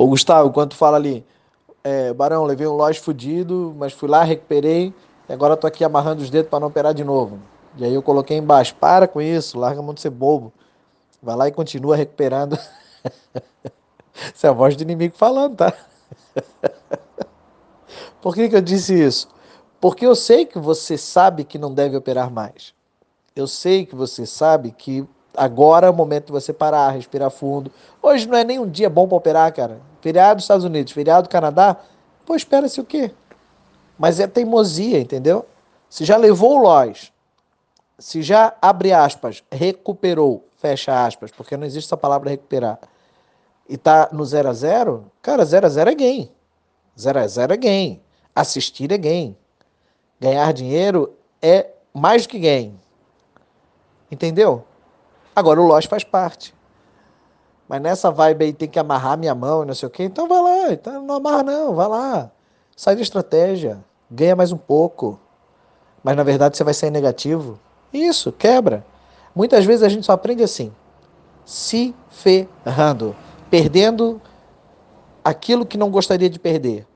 [0.00, 1.22] Ô Gustavo, tu fala ali,
[1.84, 4.94] é, Barão, levei um loja fudido, mas fui lá, recuperei,
[5.28, 7.38] e agora tô aqui amarrando os dedos para não operar de novo.
[7.76, 10.54] E aí eu coloquei embaixo, para com isso, larga a mão de ser bobo.
[11.22, 12.58] Vai lá e continua recuperando.
[14.34, 15.74] Essa é a voz do inimigo falando, tá?
[18.22, 19.28] Por que, que eu disse isso?
[19.78, 22.72] Porque eu sei que você sabe que não deve operar mais.
[23.36, 25.06] Eu sei que você sabe que
[25.36, 27.70] agora é o momento de você parar, respirar fundo.
[28.02, 29.80] Hoje não é nem um dia bom para operar, cara.
[30.00, 31.76] Feriado dos Estados Unidos, feriado do Canadá,
[32.24, 33.12] pô, espera-se o quê?
[33.98, 35.46] Mas é teimosia, entendeu?
[35.88, 37.12] Se já levou o Lois,
[37.98, 42.78] se já, abre aspas, recuperou, fecha aspas, porque não existe essa palavra recuperar,
[43.68, 46.30] e tá no 0 a 0 cara, 0 a 0 é gain.
[46.98, 48.00] 0 a 0 é gain.
[48.34, 49.36] Assistir é gain.
[50.18, 52.74] Ganhar dinheiro é mais do que gain.
[54.10, 54.64] Entendeu?
[55.40, 56.54] Agora o loss faz parte.
[57.66, 60.04] Mas nessa vibe aí tem que amarrar minha mão e não sei o quê.
[60.04, 60.72] Então vai lá.
[60.72, 62.30] Então não amarra não, vai lá.
[62.76, 63.82] Sai de estratégia.
[64.10, 65.18] Ganha mais um pouco.
[66.02, 67.58] Mas na verdade você vai sair negativo.
[67.92, 68.84] Isso, quebra.
[69.34, 70.72] Muitas vezes a gente só aprende assim.
[71.44, 73.16] Se ferrando.
[73.48, 74.20] Perdendo
[75.24, 76.86] aquilo que não gostaria de perder.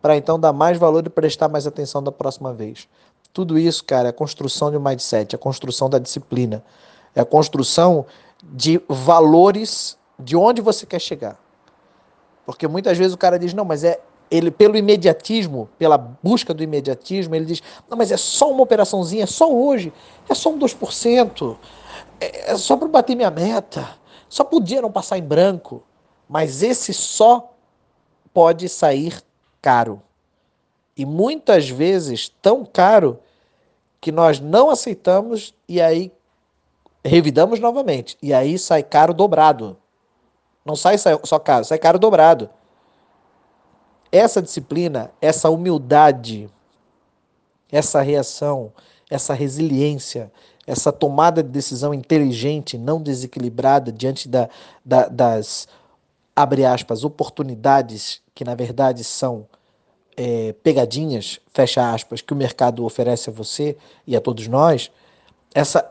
[0.00, 2.88] Para então dar mais valor e prestar mais atenção da próxima vez.
[3.32, 6.64] Tudo isso, cara, é a construção de um mindset, é a construção da disciplina,
[7.14, 8.06] é a construção
[8.42, 11.38] de valores de onde você quer chegar.
[12.44, 16.62] Porque muitas vezes o cara diz, não, mas é ele pelo imediatismo, pela busca do
[16.62, 19.92] imediatismo, ele diz, não, mas é só uma operaçãozinha, é só hoje,
[20.28, 21.56] é só um 2%,
[22.20, 23.88] é, é só para bater minha meta,
[24.28, 25.82] só podia não passar em branco.
[26.28, 27.52] Mas esse só
[28.32, 29.20] pode sair
[29.60, 30.00] caro.
[30.96, 33.18] E muitas vezes tão caro
[34.00, 36.12] que nós não aceitamos e aí
[37.04, 38.16] revidamos novamente.
[38.22, 39.76] E aí sai caro dobrado.
[40.64, 42.50] Não sai só caro, sai caro dobrado.
[44.12, 46.50] Essa disciplina, essa humildade,
[47.70, 48.72] essa reação,
[49.08, 50.30] essa resiliência,
[50.66, 54.48] essa tomada de decisão inteligente, não desequilibrada diante da,
[54.84, 55.68] da, das,
[56.34, 59.46] abre aspas, oportunidades que na verdade são
[60.16, 63.76] é, pegadinhas, fecha aspas, que o mercado oferece a você
[64.06, 64.90] e a todos nós,
[65.54, 65.88] essa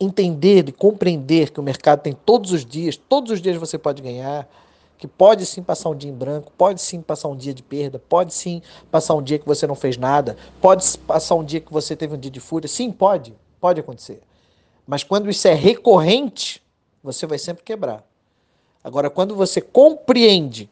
[0.00, 4.02] entender e compreender que o mercado tem todos os dias, todos os dias você pode
[4.02, 4.48] ganhar,
[4.96, 7.98] que pode sim passar um dia em branco, pode sim passar um dia de perda,
[7.98, 11.72] pode sim passar um dia que você não fez nada, pode passar um dia que
[11.72, 14.20] você teve um dia de fúria, sim, pode, pode acontecer.
[14.86, 16.62] Mas quando isso é recorrente,
[17.02, 18.02] você vai sempre quebrar.
[18.82, 20.70] Agora, quando você compreende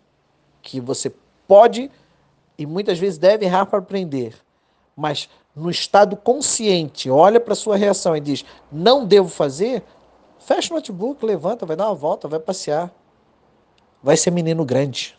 [0.62, 1.12] que você
[1.46, 1.90] pode
[2.56, 4.34] e muitas vezes deve errar para aprender,
[4.96, 9.82] mas no estado consciente, olha para sua reação e diz: não devo fazer,
[10.38, 12.90] fecha o notebook, levanta, vai dar uma volta, vai passear.
[14.02, 15.16] Vai ser menino grande.